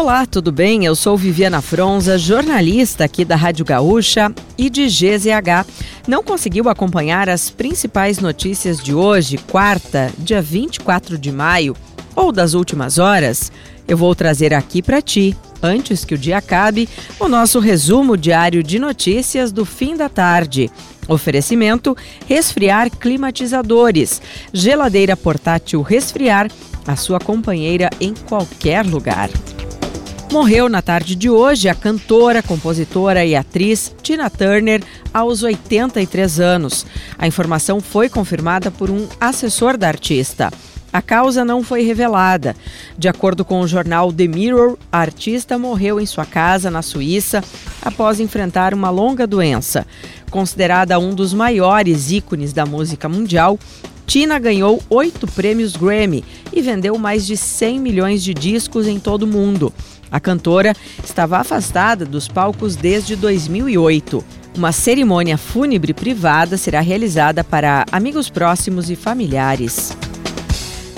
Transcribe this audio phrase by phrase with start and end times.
[0.00, 0.86] Olá, tudo bem?
[0.86, 5.66] Eu sou Viviana Fronza, jornalista aqui da Rádio Gaúcha e de GZH.
[6.08, 11.76] Não conseguiu acompanhar as principais notícias de hoje, quarta, dia 24 de maio,
[12.16, 13.52] ou das últimas horas?
[13.86, 18.62] Eu vou trazer aqui para ti, antes que o dia acabe, o nosso resumo diário
[18.62, 20.70] de notícias do fim da tarde.
[21.08, 21.94] Oferecimento:
[22.26, 26.50] resfriar climatizadores, geladeira portátil resfriar,
[26.86, 29.28] a sua companheira em qualquer lugar.
[30.30, 34.80] Morreu na tarde de hoje a cantora, compositora e atriz Tina Turner,
[35.12, 36.86] aos 83 anos.
[37.18, 40.52] A informação foi confirmada por um assessor da artista.
[40.92, 42.54] A causa não foi revelada.
[42.96, 47.42] De acordo com o jornal The Mirror, a artista morreu em sua casa, na Suíça,
[47.82, 49.84] após enfrentar uma longa doença.
[50.30, 53.58] Considerada um dos maiores ícones da música mundial,
[54.06, 59.24] Tina ganhou oito prêmios Grammy e vendeu mais de 100 milhões de discos em todo
[59.24, 59.72] o mundo.
[60.10, 60.74] A cantora
[61.04, 64.24] estava afastada dos palcos desde 2008.
[64.56, 69.96] Uma cerimônia fúnebre privada será realizada para amigos próximos e familiares.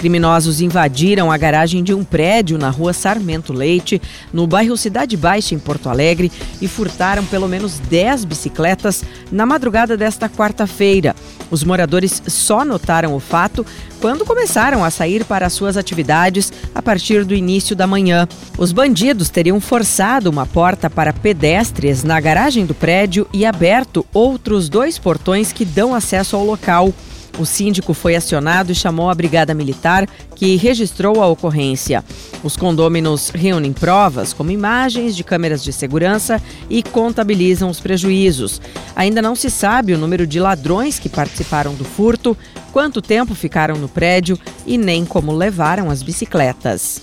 [0.02, 5.54] Criminosos invadiram a garagem de um prédio na rua Sarmento Leite, no bairro Cidade Baixa,
[5.54, 11.14] em Porto Alegre, e furtaram pelo menos 10 bicicletas na madrugada desta quarta-feira.
[11.52, 13.64] Os moradores só notaram o fato
[14.00, 18.26] quando começaram a sair para suas atividades a partir do início da manhã.
[18.58, 24.68] Os bandidos teriam forçado uma porta para pedestres na garagem do prédio e aberto outros
[24.68, 26.92] dois portões que dão acesso ao local.
[27.38, 32.04] O síndico foi acionado e chamou a Brigada Militar, que registrou a ocorrência.
[32.44, 38.60] Os condôminos reúnem provas, como imagens de câmeras de segurança, e contabilizam os prejuízos.
[38.94, 42.36] Ainda não se sabe o número de ladrões que participaram do furto,
[42.72, 47.00] quanto tempo ficaram no prédio e nem como levaram as bicicletas.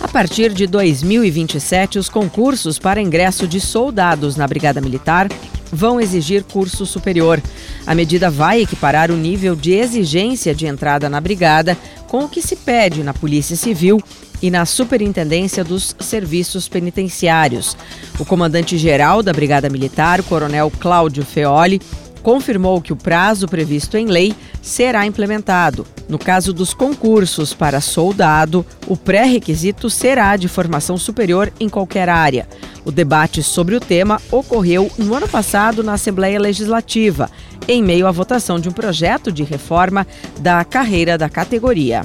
[0.00, 5.28] A partir de 2027, os concursos para ingresso de soldados na Brigada Militar
[5.72, 7.42] vão exigir curso superior.
[7.86, 11.76] A medida vai equiparar o nível de exigência de entrada na brigada
[12.08, 14.00] com o que se pede na Polícia Civil
[14.42, 17.76] e na Superintendência dos Serviços Penitenciários.
[18.18, 21.80] O comandante-geral da Brigada Militar, Coronel Cláudio Feoli,
[22.26, 25.86] confirmou que o prazo previsto em lei será implementado.
[26.08, 32.48] No caso dos concursos para soldado, o pré-requisito será de formação superior em qualquer área.
[32.84, 37.30] O debate sobre o tema ocorreu no ano passado na Assembleia Legislativa,
[37.68, 40.04] em meio à votação de um projeto de reforma
[40.40, 42.04] da carreira da categoria.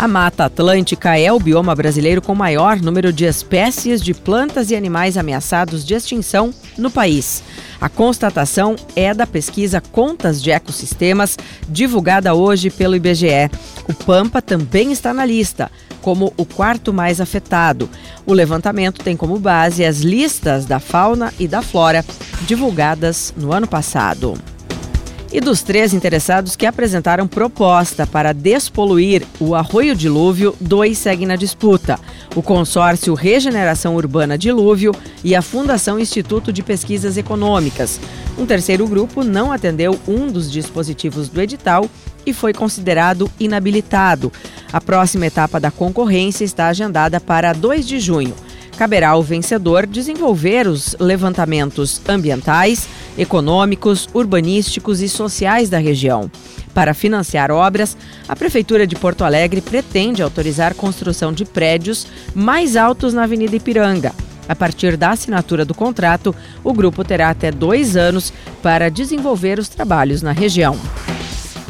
[0.00, 4.74] A Mata Atlântica é o bioma brasileiro com maior número de espécies de plantas e
[4.74, 7.42] animais ameaçados de extinção no país.
[7.78, 11.36] A constatação é da pesquisa Contas de Ecossistemas,
[11.68, 13.50] divulgada hoje pelo IBGE.
[13.86, 17.86] O Pampa também está na lista, como o quarto mais afetado.
[18.24, 22.02] O levantamento tem como base as listas da fauna e da flora
[22.46, 24.38] divulgadas no ano passado.
[25.32, 31.36] E dos três interessados que apresentaram proposta para despoluir o Arroio Dilúvio, dois seguem na
[31.36, 32.00] disputa:
[32.34, 34.92] o consórcio Regeneração Urbana Dilúvio
[35.22, 38.00] e a Fundação Instituto de Pesquisas Econômicas.
[38.36, 41.88] Um terceiro grupo não atendeu um dos dispositivos do edital
[42.26, 44.32] e foi considerado inabilitado.
[44.72, 48.34] A próxima etapa da concorrência está agendada para 2 de junho.
[48.80, 56.30] Caberá ao vencedor desenvolver os levantamentos ambientais econômicos, urbanísticos e sociais da região.
[56.72, 57.94] Para financiar obras,
[58.26, 64.14] a Prefeitura de Porto Alegre pretende autorizar construção de prédios mais altos na Avenida Ipiranga.
[64.48, 68.32] A partir da assinatura do contrato, o grupo terá até dois anos
[68.62, 70.78] para desenvolver os trabalhos na região.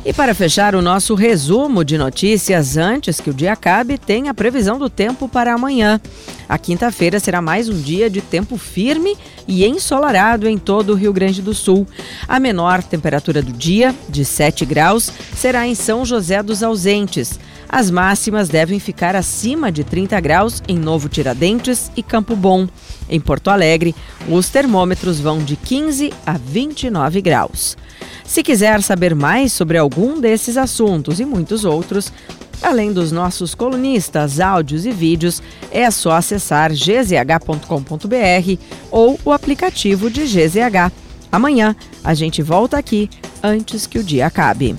[0.03, 4.35] E para fechar o nosso resumo de notícias antes que o dia acabe, tem a
[4.35, 6.01] previsão do tempo para amanhã.
[6.49, 9.15] A quinta-feira será mais um dia de tempo firme
[9.47, 11.87] e ensolarado em todo o Rio Grande do Sul.
[12.27, 17.39] A menor temperatura do dia, de 7 graus, será em São José dos Ausentes.
[17.73, 22.67] As máximas devem ficar acima de 30 graus em Novo Tiradentes e Campo Bom.
[23.09, 23.95] Em Porto Alegre,
[24.29, 27.77] os termômetros vão de 15 a 29 graus.
[28.25, 32.13] Se quiser saber mais sobre algum desses assuntos e muitos outros,
[32.61, 35.41] além dos nossos colunistas, áudios e vídeos,
[35.71, 38.59] é só acessar gzh.com.br
[38.91, 40.91] ou o aplicativo de GZH.
[41.31, 43.09] Amanhã a gente volta aqui
[43.41, 44.75] antes que o dia acabe.